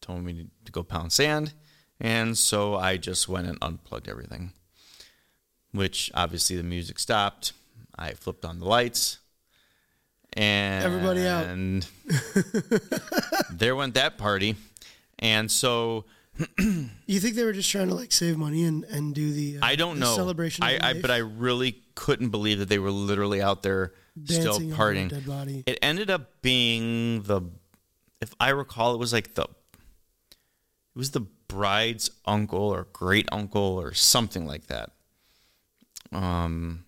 told 0.00 0.24
me 0.24 0.46
to, 0.64 0.72
go 0.72 0.82
pound 0.82 1.12
sand. 1.12 1.52
And 2.00 2.36
so 2.38 2.76
I 2.76 2.96
just 2.96 3.28
went 3.28 3.46
and 3.46 3.58
unplugged 3.60 4.08
everything, 4.08 4.52
which 5.72 6.10
obviously 6.14 6.56
the 6.56 6.62
music 6.62 6.98
stopped. 6.98 7.52
I 7.98 8.12
flipped 8.12 8.44
on 8.44 8.58
the 8.60 8.66
lights. 8.66 9.18
And 10.32 10.84
Everybody 10.84 11.26
out. 11.26 11.46
And 11.46 11.86
there 13.50 13.74
went 13.74 13.94
that 13.94 14.16
party. 14.16 14.56
And 15.18 15.50
so 15.50 16.04
You 16.58 17.20
think 17.20 17.34
they 17.34 17.44
were 17.44 17.52
just 17.52 17.70
trying 17.70 17.88
to 17.88 17.94
like 17.94 18.12
save 18.12 18.36
money 18.36 18.64
and, 18.64 18.84
and 18.84 19.14
do 19.14 19.32
the 19.32 19.58
uh, 19.58 19.66
I 19.66 19.76
don't 19.76 19.94
the 19.98 20.06
know. 20.06 20.16
celebration? 20.16 20.64
I, 20.64 20.78
I 20.80 20.92
but 20.94 21.10
I 21.10 21.18
really 21.18 21.82
couldn't 21.94 22.30
believe 22.30 22.58
that 22.60 22.68
they 22.68 22.78
were 22.78 22.90
literally 22.90 23.42
out 23.42 23.62
there 23.62 23.92
still 24.24 24.58
Dancing 24.58 24.72
a 24.72 24.76
partying. 24.76 25.62
It 25.66 25.78
ended 25.82 26.10
up 26.10 26.42
being 26.42 27.22
the, 27.22 27.42
if 28.20 28.32
I 28.40 28.50
recall, 28.50 28.94
it 28.94 28.98
was 28.98 29.12
like 29.12 29.34
the, 29.34 29.46
was 31.00 31.10
the 31.10 31.26
bride's 31.48 32.10
uncle 32.26 32.60
or 32.60 32.86
great 32.92 33.28
uncle 33.32 33.60
or 33.60 33.92
something 33.92 34.46
like 34.46 34.68
that. 34.68 34.90
Um, 36.12 36.84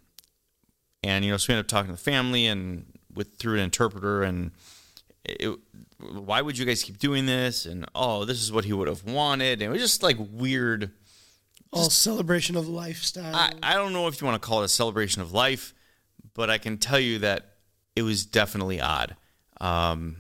and 1.02 1.25
you 1.25 1.33
know, 1.33 1.37
so 1.37 1.47
we 1.49 1.54
ended 1.54 1.66
up 1.66 1.69
talking 1.69 1.88
to 1.88 1.97
the 1.97 2.11
family 2.11 2.47
and 2.47 2.85
with 3.12 3.35
through 3.37 3.54
an 3.54 3.61
interpreter 3.61 4.23
and. 4.23 4.52
It, 5.25 5.57
why 6.00 6.42
would 6.42 6.59
you 6.59 6.64
guys 6.64 6.83
keep 6.83 6.99
doing 6.99 7.26
this? 7.26 7.64
And 7.64 7.87
oh, 7.95 8.25
this 8.25 8.42
is 8.42 8.50
what 8.50 8.64
he 8.64 8.73
would 8.73 8.88
have 8.88 9.04
wanted. 9.04 9.62
And 9.62 9.62
it 9.62 9.69
was 9.69 9.81
just 9.81 10.02
like 10.02 10.16
weird. 10.19 10.90
all 11.73 11.90
celebration 11.90 12.57
of 12.57 12.69
lifestyle. 12.69 13.35
I, 13.35 13.52
I 13.62 13.75
don't 13.75 13.92
know 13.92 14.09
if 14.09 14.21
you 14.21 14.26
want 14.26 14.42
to 14.42 14.45
call 14.45 14.62
it 14.62 14.64
a 14.64 14.69
celebration 14.69 15.23
of 15.23 15.33
life, 15.33 15.75
but 16.35 16.50
I 16.50 16.59
can 16.59 16.76
tell 16.76 16.99
you 16.99 17.21
that 17.21 17.52
it 17.95 18.02
was 18.02 18.26
definitely 18.26 18.81
odd. 18.81 19.16
Um, 19.61 20.16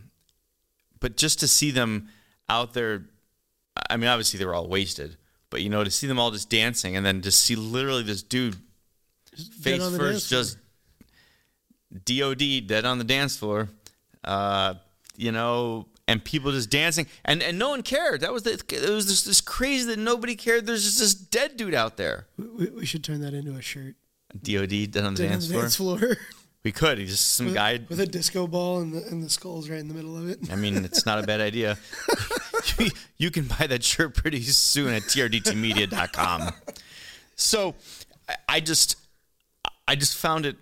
but 1.00 1.16
just 1.16 1.40
to 1.40 1.48
see 1.48 1.72
them 1.72 2.08
out 2.48 2.74
there, 2.74 3.06
I 3.92 3.96
mean, 3.96 4.08
obviously 4.08 4.38
they 4.38 4.46
were 4.46 4.54
all 4.54 4.68
wasted, 4.68 5.16
but 5.50 5.60
you 5.62 5.68
know, 5.68 5.84
to 5.84 5.90
see 5.90 6.06
them 6.06 6.18
all 6.18 6.30
just 6.30 6.48
dancing 6.48 6.96
and 6.96 7.04
then 7.04 7.20
just 7.20 7.40
see 7.42 7.54
literally 7.54 8.02
this 8.02 8.22
dude 8.22 8.56
face 9.60 9.80
on 9.82 9.92
the 9.92 9.98
dance 9.98 10.28
first, 10.28 10.28
floor. 10.28 10.40
just 10.42 10.58
DOD, 12.04 12.66
dead 12.66 12.84
on 12.84 12.98
the 12.98 13.04
dance 13.04 13.36
floor, 13.36 13.68
uh, 14.24 14.74
you 15.16 15.30
know, 15.30 15.86
and 16.08 16.24
people 16.24 16.50
just 16.52 16.70
dancing 16.70 17.06
and, 17.24 17.42
and 17.42 17.58
no 17.58 17.68
one 17.70 17.82
cared. 17.82 18.22
That 18.22 18.32
was 18.32 18.42
the, 18.44 18.52
it 18.52 18.90
was 18.90 19.06
just 19.06 19.26
this 19.26 19.40
crazy 19.40 19.86
that 19.86 19.98
nobody 19.98 20.36
cared. 20.36 20.66
There's 20.66 20.84
just 20.84 20.98
this 20.98 21.14
dead 21.14 21.56
dude 21.56 21.74
out 21.74 21.96
there. 21.96 22.26
we, 22.38 22.66
we 22.70 22.86
should 22.86 23.04
turn 23.04 23.20
that 23.20 23.34
into 23.34 23.52
a 23.52 23.62
shirt. 23.62 23.94
DOD 24.34 24.90
dead 24.90 25.04
on 25.04 25.14
the 25.14 25.22
Dead 25.22 25.26
on 25.26 25.32
dance 25.32 25.48
the 25.48 25.52
floor. 25.52 25.62
dance 25.62 25.76
floor. 25.76 26.16
We 26.64 26.72
could. 26.72 26.98
He's 26.98 27.10
just 27.10 27.32
some 27.34 27.46
with, 27.46 27.54
guy. 27.56 27.80
with 27.88 27.98
a 28.00 28.06
disco 28.06 28.46
ball 28.46 28.80
and 28.80 28.94
the, 28.94 29.06
and 29.08 29.22
the 29.22 29.28
skulls 29.28 29.68
right 29.68 29.80
in 29.80 29.88
the 29.88 29.94
middle 29.94 30.16
of 30.16 30.28
it. 30.28 30.38
I 30.50 30.56
mean, 30.56 30.84
it's 30.84 31.04
not 31.04 31.18
a 31.22 31.26
bad 31.26 31.40
idea. 31.40 31.76
you 33.18 33.30
can 33.30 33.44
buy 33.46 33.66
that 33.66 33.82
shirt 33.84 34.14
pretty 34.14 34.40
soon 34.42 34.92
at 34.94 35.02
trdtmedia.com. 35.02 36.52
So 37.36 37.74
I- 38.48 38.60
just, 38.60 38.96
I 39.88 39.94
just 39.96 40.16
found 40.16 40.46
it 40.46 40.56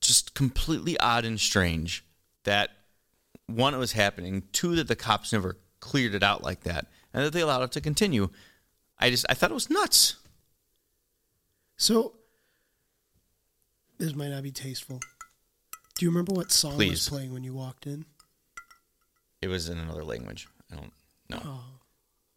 just 0.00 0.34
completely 0.34 0.98
odd 0.98 1.24
and 1.24 1.38
strange 1.40 2.04
that 2.44 2.70
one, 3.46 3.74
it 3.74 3.78
was 3.78 3.92
happening. 3.92 4.44
Two, 4.52 4.76
that 4.76 4.88
the 4.88 4.96
cops 4.96 5.32
never 5.32 5.56
cleared 5.80 6.14
it 6.14 6.22
out 6.22 6.42
like 6.42 6.60
that, 6.64 6.86
and 7.12 7.24
that 7.24 7.32
they 7.32 7.40
allowed 7.40 7.62
it 7.62 7.72
to 7.72 7.80
continue. 7.80 8.28
I 8.98 9.10
just, 9.10 9.26
I 9.28 9.34
thought 9.34 9.50
it 9.50 9.54
was 9.54 9.68
nuts. 9.70 10.16
So 11.76 12.14
this 13.98 14.14
might 14.14 14.28
not 14.28 14.42
be 14.42 14.50
tasteful. 14.52 15.00
Do 15.98 16.04
you 16.06 16.10
remember 16.10 16.32
what 16.32 16.52
song 16.52 16.76
was 16.76 17.08
playing 17.08 17.32
when 17.32 17.44
you 17.44 17.52
walked 17.54 17.86
in? 17.86 18.04
It 19.42 19.48
was 19.48 19.68
in 19.68 19.78
another 19.78 20.04
language. 20.04 20.46
I 20.72 20.76
don't 20.76 20.92
know. 21.30 21.60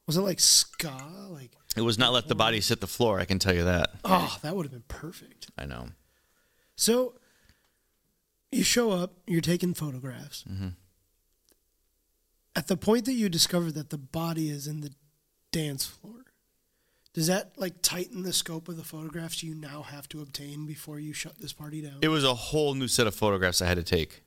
Was 0.06 0.18
it 0.18 0.22
like 0.22 0.40
ska? 0.40 0.94
Like 1.30 1.52
It 1.76 1.82
was 1.82 1.98
not 1.98 2.14
let 2.14 2.28
the 2.28 2.36
bodies 2.36 2.68
hit 2.68 2.82
the 2.82 2.88
floor. 2.88 3.20
I 3.20 3.26
can 3.26 3.40
tell 3.40 3.54
you 3.56 3.64
that. 3.64 3.92
oh, 4.04 4.38
that 4.42 4.56
would 4.56 4.66
have 4.66 4.72
been 4.72 4.84
perfect. 4.88 5.48
I 5.58 5.66
know. 5.66 5.90
So 6.76 7.16
you 8.52 8.64
show 8.64 8.92
up, 8.92 9.14
you're 9.26 9.42
taking 9.42 9.74
photographs. 9.74 10.44
Mm-hmm. 10.50 10.70
At 12.56 12.68
the 12.68 12.78
point 12.78 13.06
that 13.06 13.14
you 13.14 13.30
discover 13.30 13.72
that 13.72 13.90
the 13.90 13.98
body 13.98 14.50
is 14.50 14.68
in 14.68 14.82
the 14.82 14.92
dance 15.52 15.86
floor, 15.86 16.26
does 17.14 17.28
that 17.28 17.54
like 17.58 17.82
tighten 17.82 18.24
the 18.24 18.34
scope 18.34 18.68
of 18.68 18.78
the 18.78 18.84
photographs 18.84 19.44
you 19.44 19.56
now 19.56 19.84
have 19.84 20.10
to 20.10 20.22
obtain 20.22 20.66
before 20.66 21.00
you 21.00 21.14
shut 21.14 21.40
this 21.40 21.54
party 21.54 21.82
down? 21.82 22.00
It 22.02 22.10
was 22.10 22.24
a 22.24 22.34
whole 22.34 22.74
new 22.74 22.88
set 22.88 23.08
of 23.08 23.16
photographs 23.16 23.62
I 23.62 23.68
had 23.68 23.78
to 23.78 23.84
take. 23.84 24.24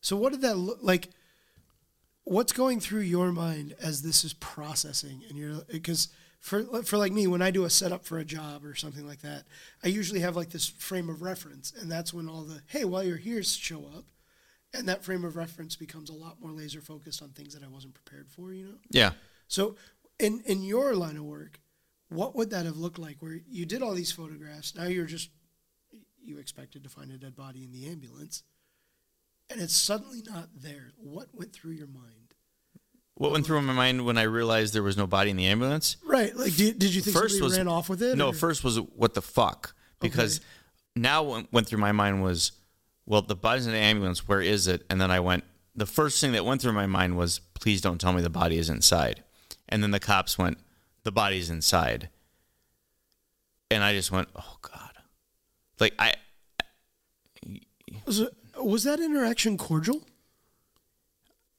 So 0.00 0.16
what 0.16 0.32
did 0.32 0.40
that 0.42 0.56
look 0.56 0.78
like? 0.82 1.10
What's 2.30 2.52
going 2.52 2.78
through 2.78 3.00
your 3.00 3.32
mind 3.32 3.74
as 3.82 4.02
this 4.02 4.22
is 4.22 4.34
processing? 4.34 5.24
And 5.28 5.36
you're 5.36 5.62
because 5.68 6.10
for 6.38 6.62
for 6.84 6.96
like 6.96 7.10
me, 7.10 7.26
when 7.26 7.42
I 7.42 7.50
do 7.50 7.64
a 7.64 7.70
setup 7.70 8.04
for 8.04 8.18
a 8.18 8.24
job 8.24 8.64
or 8.64 8.76
something 8.76 9.04
like 9.04 9.22
that, 9.22 9.46
I 9.82 9.88
usually 9.88 10.20
have 10.20 10.36
like 10.36 10.50
this 10.50 10.68
frame 10.68 11.08
of 11.08 11.22
reference, 11.22 11.72
and 11.76 11.90
that's 11.90 12.14
when 12.14 12.28
all 12.28 12.42
the 12.42 12.62
hey, 12.68 12.84
while 12.84 13.02
you're 13.02 13.16
here 13.16 13.42
show 13.42 13.80
up, 13.96 14.04
and 14.72 14.88
that 14.88 15.02
frame 15.02 15.24
of 15.24 15.34
reference 15.34 15.74
becomes 15.74 16.08
a 16.08 16.14
lot 16.14 16.40
more 16.40 16.52
laser 16.52 16.80
focused 16.80 17.20
on 17.20 17.30
things 17.30 17.52
that 17.52 17.64
I 17.64 17.68
wasn't 17.68 17.94
prepared 17.94 18.30
for. 18.30 18.52
You 18.52 18.66
know. 18.66 18.78
Yeah. 18.90 19.10
So 19.48 19.74
in 20.20 20.40
in 20.46 20.62
your 20.62 20.94
line 20.94 21.16
of 21.16 21.24
work, 21.24 21.58
what 22.10 22.36
would 22.36 22.50
that 22.50 22.64
have 22.64 22.76
looked 22.76 23.00
like? 23.00 23.16
Where 23.18 23.40
you 23.50 23.66
did 23.66 23.82
all 23.82 23.92
these 23.92 24.12
photographs, 24.12 24.76
now 24.76 24.84
you're 24.84 25.04
just 25.06 25.30
you 26.22 26.38
expected 26.38 26.84
to 26.84 26.90
find 26.90 27.10
a 27.10 27.18
dead 27.18 27.34
body 27.34 27.64
in 27.64 27.72
the 27.72 27.88
ambulance, 27.88 28.44
and 29.50 29.60
it's 29.60 29.74
suddenly 29.74 30.22
not 30.24 30.50
there. 30.54 30.92
What 30.96 31.34
went 31.34 31.52
through 31.52 31.72
your 31.72 31.88
mind? 31.88 32.19
What 33.20 33.32
went 33.32 33.44
through 33.44 33.60
my 33.60 33.74
mind 33.74 34.06
when 34.06 34.16
I 34.16 34.22
realized 34.22 34.72
there 34.72 34.82
was 34.82 34.96
no 34.96 35.06
body 35.06 35.28
in 35.28 35.36
the 35.36 35.44
ambulance? 35.46 35.98
Right, 36.02 36.34
like 36.34 36.56
did, 36.56 36.78
did 36.78 36.94
you 36.94 37.02
think 37.02 37.14
First 37.14 37.34
somebody 37.34 37.42
was 37.50 37.58
ran 37.58 37.68
off 37.68 37.90
with 37.90 38.02
it? 38.02 38.16
No, 38.16 38.28
or- 38.28 38.32
first 38.32 38.64
was 38.64 38.78
what 38.78 39.12
the 39.12 39.20
fuck? 39.20 39.74
Because 40.00 40.40
now 40.96 41.22
what 41.22 41.52
went 41.52 41.66
through 41.66 41.80
my 41.80 41.92
mind 41.92 42.22
was, 42.22 42.52
well, 43.04 43.20
the 43.20 43.36
body's 43.36 43.66
in 43.66 43.74
the 43.74 43.78
ambulance. 43.78 44.26
Where 44.26 44.40
is 44.40 44.66
it? 44.66 44.86
And 44.88 44.98
then 44.98 45.10
I 45.10 45.20
went. 45.20 45.44
The 45.76 45.84
first 45.84 46.18
thing 46.18 46.32
that 46.32 46.46
went 46.46 46.62
through 46.62 46.72
my 46.72 46.86
mind 46.86 47.18
was, 47.18 47.40
please 47.52 47.82
don't 47.82 48.00
tell 48.00 48.14
me 48.14 48.22
the 48.22 48.30
body 48.30 48.56
is 48.56 48.70
inside. 48.70 49.22
And 49.68 49.82
then 49.82 49.90
the 49.90 50.00
cops 50.00 50.38
went, 50.38 50.56
the 51.04 51.12
body's 51.12 51.50
inside. 51.50 52.08
And 53.70 53.84
I 53.84 53.92
just 53.92 54.10
went, 54.10 54.28
oh 54.34 54.56
god, 54.62 54.92
like 55.78 55.92
I. 55.98 56.14
was, 58.06 58.20
it- 58.20 58.32
was 58.56 58.84
that 58.84 58.98
interaction 58.98 59.58
cordial? 59.58 60.06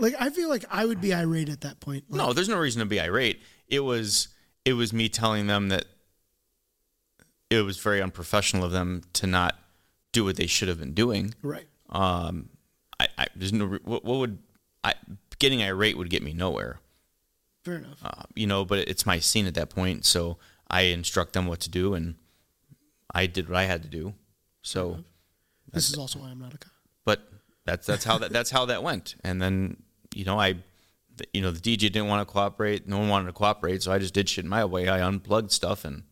Like 0.02 0.16
I 0.20 0.30
feel 0.32 0.50
like 0.50 0.66
I 0.70 0.86
would 0.86 1.00
be 1.00 1.14
irate 1.14 1.48
at 1.50 1.62
that 1.62 1.80
point. 1.80 2.06
Like, 2.10 2.18
No, 2.18 2.34
there's 2.34 2.50
no 2.50 2.58
reason 2.58 2.80
to 2.80 2.86
be 2.86 3.00
irate. 3.00 3.42
It 3.68 3.82
was 3.82 4.30
it 4.66 4.74
was 4.74 4.92
me 4.92 5.08
telling 5.10 5.48
them 5.48 5.70
that 5.70 5.86
it 7.50 7.62
was 7.62 7.78
very 7.78 8.02
unprofessional 8.02 8.64
of 8.66 8.72
them 8.72 9.04
to 9.14 9.28
not 9.28 9.60
do 10.12 10.26
what 10.26 10.36
they 10.36 10.48
should 10.48 10.68
have 10.68 10.80
been 10.80 10.94
doing. 10.94 11.34
right. 11.42 11.68
Um, 11.90 12.50
I, 13.00 13.08
I 13.18 13.28
there's 13.36 13.54
no 13.54 13.68
what, 13.84 14.04
what 14.04 14.20
would 14.20 14.40
I 14.84 14.96
getting 15.40 15.62
irate 15.62 15.98
would 15.98 16.10
get 16.10 16.24
me 16.24 16.34
nowhere. 16.34 16.80
Fair 17.64 17.76
enough. 17.76 18.00
Uh, 18.04 18.24
you 18.34 18.48
know, 18.48 18.66
but 18.66 18.80
it's 18.80 19.06
my 19.06 19.20
scene 19.20 19.46
at 19.46 19.54
that 19.54 19.70
point, 19.70 20.06
so 20.06 20.38
I 20.70 20.82
instruct 20.84 21.34
them 21.34 21.46
what 21.46 21.60
to 21.62 21.70
do, 21.70 21.94
and 21.94 22.16
I 23.14 23.28
did 23.28 23.50
what 23.50 23.58
I 23.58 23.66
had 23.66 23.84
to 23.84 23.88
do. 23.88 24.16
So, 24.64 25.04
this 25.72 25.90
is 25.90 25.98
also 25.98 26.20
why 26.20 26.30
I'm 26.30 26.40
not 26.40 26.54
a 26.56 26.58
cop. 26.58 26.72
but 27.06 27.22
that's 27.66 27.86
that's 27.86 28.04
how 28.04 28.18
that 28.20 28.32
that's 28.32 28.50
how 28.50 28.66
that 28.66 28.82
went. 28.82 29.16
And 29.24 29.42
then 29.42 29.84
you 30.16 30.26
know 30.26 30.40
I, 30.40 30.56
you 31.34 31.42
know 31.42 31.52
the 31.52 31.60
DJ 31.60 31.80
didn't 31.92 32.08
want 32.08 32.28
to 32.28 32.32
cooperate. 32.32 32.88
No 32.88 32.98
one 33.00 33.10
wanted 33.10 33.28
to 33.28 33.34
cooperate, 33.34 33.84
so 33.84 33.92
I 33.92 34.00
just 34.00 34.14
did 34.14 34.28
shit 34.30 34.46
my 34.46 34.66
way. 34.66 34.88
I 34.88 35.06
unplugged 35.06 35.52
stuff 35.52 35.86
and 35.86 36.04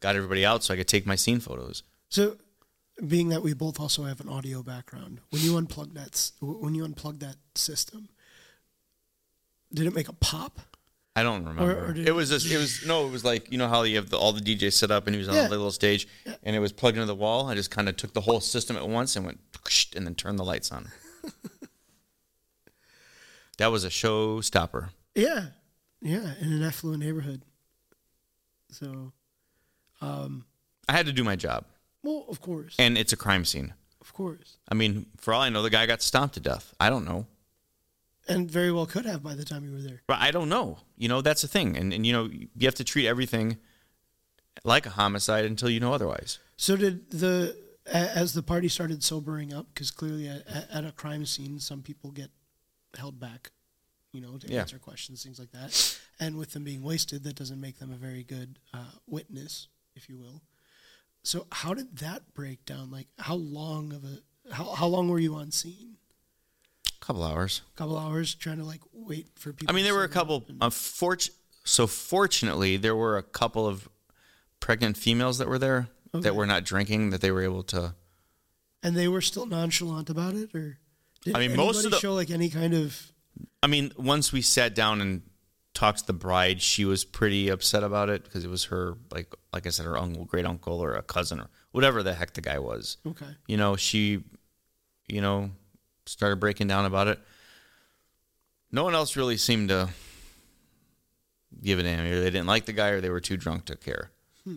got 0.00 0.16
everybody 0.16 0.44
out 0.44 0.64
so 0.64 0.74
I 0.74 0.76
could 0.76 0.88
take 0.88 1.06
my 1.06 1.16
scene 1.16 1.40
photos. 1.40 1.82
So, 2.08 2.36
being 3.06 3.28
that 3.30 3.42
we 3.42 3.52
both 3.54 3.78
also 3.80 4.04
have 4.04 4.20
an 4.20 4.28
audio 4.28 4.62
background, 4.62 5.20
when 5.30 5.42
you 5.42 5.52
unplug 5.52 5.94
that 5.94 6.30
when 6.40 6.74
you 6.74 6.86
unplug 6.86 7.20
that 7.20 7.36
system, 7.54 8.08
did 9.72 9.86
it 9.86 9.94
make 9.94 10.08
a 10.08 10.12
pop? 10.14 10.60
I 11.16 11.24
don't 11.24 11.44
remember. 11.44 11.86
or 11.88 11.92
did 11.92 12.06
it 12.06 12.12
was 12.12 12.30
just 12.30 12.48
it 12.50 12.58
was 12.58 12.86
no, 12.86 13.06
it 13.06 13.10
was 13.10 13.24
like 13.24 13.50
you 13.50 13.58
know 13.58 13.66
how 13.66 13.82
you 13.82 13.96
have 13.96 14.08
the, 14.08 14.16
all 14.16 14.32
the 14.32 14.40
DJs 14.40 14.72
set 14.74 14.92
up 14.92 15.06
and 15.08 15.14
he 15.14 15.18
was 15.18 15.28
on 15.28 15.34
Yeah. 15.34 15.48
a 15.48 15.50
little 15.50 15.72
stage 15.72 16.06
and 16.44 16.54
it 16.54 16.60
was 16.60 16.72
plugged 16.72 16.96
into 16.96 17.06
the 17.06 17.14
wall. 17.14 17.48
I 17.48 17.54
just 17.56 17.70
kind 17.72 17.88
of 17.88 17.96
took 17.96 18.12
the 18.12 18.20
whole 18.20 18.38
system 18.40 18.76
at 18.76 18.88
once 18.88 19.16
and 19.16 19.24
went 19.26 19.40
and 19.96 20.06
then 20.06 20.14
turned 20.14 20.38
the 20.38 20.44
lights 20.44 20.70
on. 20.70 20.86
That 23.58 23.70
was 23.70 23.84
a 23.84 23.88
showstopper. 23.88 24.88
Yeah, 25.14 25.46
yeah, 26.00 26.34
in 26.40 26.52
an 26.52 26.62
affluent 26.62 27.02
neighborhood. 27.02 27.42
So, 28.70 29.12
um, 30.00 30.44
I 30.88 30.92
had 30.92 31.06
to 31.06 31.12
do 31.12 31.24
my 31.24 31.36
job, 31.36 31.64
well, 32.02 32.24
of 32.28 32.40
course, 32.40 32.74
and 32.78 32.96
it's 32.98 33.12
a 33.12 33.16
crime 33.16 33.44
scene. 33.44 33.74
of 34.00 34.12
course, 34.12 34.58
I 34.68 34.74
mean, 34.74 35.06
for 35.18 35.32
all 35.34 35.42
I 35.42 35.48
know, 35.48 35.62
the 35.62 35.70
guy 35.70 35.86
got 35.86 36.02
stomped 36.02 36.34
to 36.34 36.40
death. 36.40 36.74
I 36.80 36.90
don't 36.90 37.04
know. 37.04 37.26
and 38.28 38.50
very 38.50 38.70
well 38.70 38.84
could 38.86 39.06
have 39.06 39.22
by 39.22 39.34
the 39.34 39.44
time 39.44 39.64
you 39.64 39.72
were 39.72 39.80
there. 39.80 40.02
But 40.06 40.18
I 40.20 40.30
don't 40.30 40.48
know. 40.50 40.78
You 40.96 41.08
know, 41.08 41.22
that's 41.22 41.40
the 41.42 41.48
thing. 41.48 41.76
And, 41.78 41.92
and 41.94 42.06
you 42.06 42.12
know, 42.12 42.24
you 42.30 42.66
have 42.66 42.74
to 42.76 42.84
treat 42.84 43.06
everything 43.08 43.56
like 44.64 44.84
a 44.86 44.90
homicide 44.90 45.46
until 45.46 45.70
you 45.70 45.80
know 45.80 45.92
otherwise. 45.94 46.38
So, 46.56 46.76
did 46.76 47.10
the 47.10 47.56
as 47.86 48.34
the 48.34 48.42
party 48.42 48.68
started 48.68 49.02
sobering 49.02 49.52
up, 49.54 49.66
because 49.72 49.90
clearly 49.90 50.28
at, 50.28 50.46
at 50.70 50.84
a 50.84 50.92
crime 50.92 51.24
scene, 51.24 51.58
some 51.58 51.80
people 51.80 52.10
get 52.10 52.30
held 52.98 53.18
back, 53.20 53.50
you 54.12 54.20
know, 54.20 54.36
to 54.38 54.48
Yeah. 54.48 54.60
answer 54.60 54.78
questions, 54.78 55.22
things 55.22 55.38
like 55.38 55.52
that. 55.52 55.98
And 56.20 56.36
with 56.36 56.52
them 56.52 56.64
being 56.64 56.82
wasted, 56.82 57.22
that 57.24 57.36
doesn't 57.36 57.60
make 57.60 57.78
them 57.78 57.92
a 57.92 57.96
very 57.96 58.24
good 58.24 58.58
uh, 58.74 58.90
witness, 59.06 59.68
if 59.94 60.08
you 60.08 60.18
will. 60.18 60.42
So 61.22 61.46
how 61.52 61.74
did 61.74 61.98
that 61.98 62.34
break 62.34 62.64
down? 62.64 62.90
Like, 62.90 63.08
how 63.18 63.34
long 63.36 63.92
of 63.92 64.04
a 64.04 64.22
how 64.52 64.64
how 64.74 64.86
long 64.86 65.08
were 65.08 65.18
you 65.18 65.34
on 65.34 65.50
scene? 65.50 65.96
A 67.00 67.04
couple 67.04 67.22
hours. 67.22 67.62
A 67.74 67.76
couple 67.78 67.98
hours 67.98 68.34
trying 68.34 68.58
to 68.58 68.64
like 68.64 68.80
wait 68.92 69.28
for 69.36 69.52
people. 69.52 69.72
I 69.72 69.74
mean, 69.74 69.84
there 69.84 69.94
were 69.94 70.04
a 70.04 70.08
couple. 70.08 70.44
and- 70.48 70.62
Uh, 70.62 70.70
so 71.64 71.86
fortunately, 71.86 72.76
there 72.78 72.96
were 72.96 73.16
a 73.18 73.22
couple 73.22 73.66
of 73.66 73.88
pregnant 74.60 74.96
females 74.96 75.38
that 75.38 75.48
were 75.48 75.58
there 75.58 75.88
Okay. 76.14 76.22
that 76.22 76.34
were 76.34 76.46
not 76.46 76.64
drinking 76.64 77.10
that 77.10 77.20
they 77.20 77.30
were 77.30 77.42
able 77.42 77.62
to. 77.64 77.94
and 78.82 78.96
they 78.96 79.08
were 79.08 79.20
still 79.20 79.44
nonchalant 79.44 80.08
about 80.08 80.34
it, 80.34 80.54
or 80.54 80.78
did 81.22 81.36
I 81.36 81.46
mean, 81.46 81.56
most 81.56 81.84
of 81.84 81.90
the- 81.90 81.98
show 81.98 82.14
like 82.14 82.30
any 82.30 82.50
kind 82.50 82.74
of 82.74 83.12
I 83.62 83.66
mean, 83.66 83.92
once 83.96 84.32
we 84.32 84.40
sat 84.42 84.74
down 84.74 85.00
and 85.00 85.22
talked 85.74 85.98
to 86.00 86.06
the 86.06 86.12
bride, 86.12 86.60
she 86.62 86.84
was 86.84 87.04
pretty 87.04 87.48
upset 87.48 87.82
about 87.82 88.08
it 88.08 88.24
because 88.24 88.44
it 88.44 88.50
was 88.50 88.64
her, 88.64 88.96
like, 89.12 89.32
like 89.52 89.66
I 89.66 89.70
said, 89.70 89.84
her 89.86 89.96
uncle, 89.98 90.24
great 90.24 90.46
uncle, 90.46 90.80
or 90.80 90.94
a 90.94 91.02
cousin, 91.02 91.40
or 91.40 91.48
whatever 91.72 92.02
the 92.02 92.14
heck 92.14 92.34
the 92.34 92.40
guy 92.40 92.58
was. 92.58 92.98
okay. 93.06 93.26
You 93.46 93.56
know, 93.56 93.74
she, 93.76 94.22
you 95.08 95.20
know, 95.20 95.50
started 96.06 96.36
breaking 96.36 96.68
down 96.68 96.84
about 96.84 97.08
it. 97.08 97.18
No 98.70 98.84
one 98.84 98.94
else 98.94 99.16
really 99.16 99.36
seemed 99.36 99.70
to 99.70 99.88
give 101.62 101.78
a 101.78 101.82
damn. 101.82 102.06
Either 102.06 102.20
they 102.22 102.30
didn't 102.30 102.46
like 102.46 102.66
the 102.66 102.72
guy 102.72 102.88
or 102.90 103.00
they 103.00 103.10
were 103.10 103.20
too 103.20 103.36
drunk 103.36 103.64
to 103.66 103.76
care. 103.76 104.10
Hmm. 104.44 104.56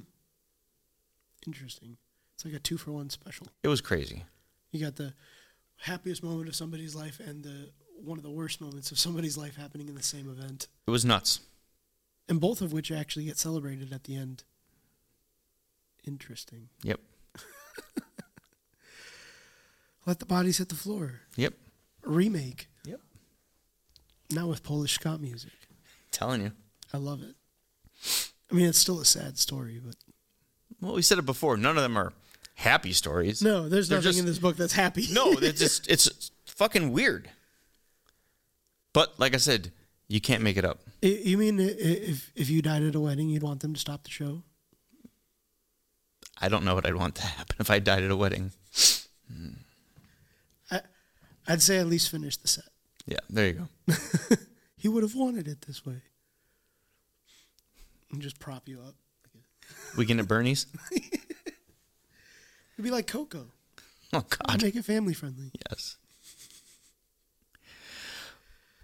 Interesting. 1.48 1.98
It's 2.36 2.46
like 2.46 2.54
a 2.54 2.60
two 2.60 2.78
for 2.78 2.92
one 2.92 3.10
special. 3.10 3.48
It 3.64 3.68
was 3.68 3.82
crazy. 3.82 4.26
You 4.72 4.84
got 4.84 4.96
the 4.96 5.14
happiest 5.82 6.24
moment 6.24 6.48
of 6.50 6.56
somebody's 6.56 6.96
life 6.96 7.20
and 7.20 7.44
the 7.44 7.70
one 8.04 8.18
of 8.18 8.24
the 8.24 8.30
worst 8.32 8.62
moments 8.62 8.92
of 8.92 8.98
somebody's 8.98 9.38
life 9.38 9.56
happening 9.58 9.88
in 9.88 9.94
the 9.96 10.02
same 10.04 10.28
event, 10.30 10.68
It 10.88 10.92
was 10.92 11.06
nuts. 11.06 11.40
and 12.28 12.40
both 12.42 12.62
of 12.62 12.74
which 12.74 12.92
actually 12.92 13.26
get 13.26 13.38
celebrated 13.38 13.94
at 13.94 14.06
the 14.06 14.16
end. 14.16 14.44
Interesting. 16.08 16.70
Yep. 16.84 17.00
Let 20.06 20.20
the 20.20 20.26
bodies 20.26 20.58
hit 20.58 20.70
the 20.70 20.76
floor. 20.76 21.22
Yep. 21.36 21.54
Remake. 22.04 22.68
Yep. 22.86 23.00
Now 24.32 24.48
with 24.48 24.64
Polish 24.64 24.94
ska 24.94 25.18
music. 25.20 25.52
Telling 26.10 26.42
you. 26.42 26.52
I 26.94 26.98
love 26.98 27.22
it. 27.22 27.36
I 28.52 28.56
mean, 28.56 28.66
it's 28.66 28.80
still 28.80 29.00
a 29.00 29.06
sad 29.06 29.38
story, 29.38 29.80
but 29.84 29.96
Well, 30.82 30.94
we 30.94 31.02
said 31.04 31.20
it 31.20 31.26
before. 31.26 31.56
None 31.56 31.78
of 31.78 31.84
them 31.84 31.98
are 31.98 32.14
happy 32.62 32.94
stories. 32.94 33.42
no, 33.42 33.68
there's 33.70 33.90
They're 33.90 33.98
nothing 33.98 34.10
just- 34.10 34.20
in 34.20 34.26
this 34.26 34.40
book 34.40 34.56
that's 34.58 34.74
happy. 34.74 35.08
No, 35.12 35.32
it's 35.42 35.60
just 35.60 35.90
it's 35.90 36.32
fucking 36.46 36.92
weird. 36.92 37.30
But 38.94 39.20
like 39.20 39.34
I 39.34 39.38
said, 39.38 39.72
you 40.08 40.20
can't 40.22 40.44
make 40.44 40.58
it 40.58 40.66
up. 40.66 40.80
You 41.02 41.38
mean 41.38 41.60
if 41.60 42.32
if 42.36 42.50
you 42.50 42.62
died 42.62 42.84
at 42.84 42.96
a 42.96 43.00
wedding, 43.00 43.30
you'd 43.30 43.44
want 43.44 43.62
them 43.62 43.74
to 43.74 43.80
stop 43.80 44.04
the 44.04 44.10
show? 44.12 44.44
I 46.44 46.50
don't 46.50 46.64
know 46.66 46.74
what 46.76 46.86
I'd 46.88 46.96
want 46.96 47.16
to 47.16 47.22
happen 47.24 47.56
if 47.60 47.70
I 47.70 47.80
died 47.80 48.04
at 48.04 48.10
a 48.12 48.16
wedding. 48.16 48.52
I, 50.72 50.82
I'd 51.48 51.62
say 51.62 51.78
at 51.78 51.86
least 51.88 52.10
finish 52.10 52.36
the 52.38 52.48
set. 52.48 52.66
Yeah, 53.06 53.20
there 53.30 53.48
you 53.48 53.68
go. 53.88 53.96
He 54.82 54.88
would 54.88 55.04
have 55.04 55.14
wanted 55.14 55.48
it 55.48 55.62
this 55.68 55.86
way. 55.86 56.02
And 58.12 58.20
just 58.20 58.40
prop 58.40 58.68
you 58.68 58.80
up. 58.82 58.96
We 59.96 60.00
Weekend 60.00 60.20
at 60.22 60.28
Bernie's. 60.28 60.66
It'd 62.82 62.90
be 62.90 62.96
like 62.96 63.06
Coco. 63.06 63.46
Oh 64.12 64.26
I'd 64.48 64.48
God, 64.60 64.64
make 64.64 64.76
it 64.76 64.84
family 64.84 65.14
friendly. 65.14 65.52
yes. 65.70 65.98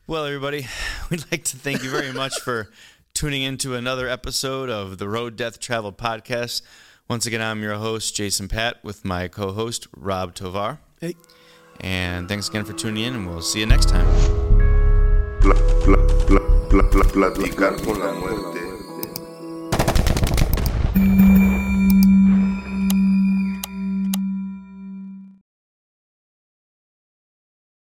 Well, 0.06 0.24
everybody, 0.24 0.68
we'd 1.10 1.26
like 1.32 1.44
to 1.46 1.58
thank 1.58 1.84
you 1.84 1.90
very 1.90 2.14
much 2.14 2.40
for 2.42 2.70
tuning 3.16 3.42
into 3.42 3.74
another 3.74 4.08
episode 4.08 4.70
of 4.70 5.00
the 5.00 5.10
Road 5.10 5.36
Death 5.36 5.60
Traveled 5.60 5.98
Podcast. 5.98 6.62
Once 7.10 7.26
again, 7.26 7.42
I'm 7.42 7.64
your 7.64 7.74
host, 7.74 8.16
Jason 8.16 8.48
Pat, 8.48 8.78
with 8.84 9.04
my 9.04 9.28
co-host, 9.28 9.88
Rob 9.98 10.36
Tovar. 10.36 10.78
Hey, 11.02 11.16
And 11.82 12.30
thanks 12.30 12.50
again 12.50 12.66
for 12.66 12.74
tuning 12.74 13.04
in, 13.04 13.16
and 13.16 13.28
we'll 13.28 13.42
see 13.42 13.62
you 13.62 13.66
next 13.66 13.90
time. 13.90 14.06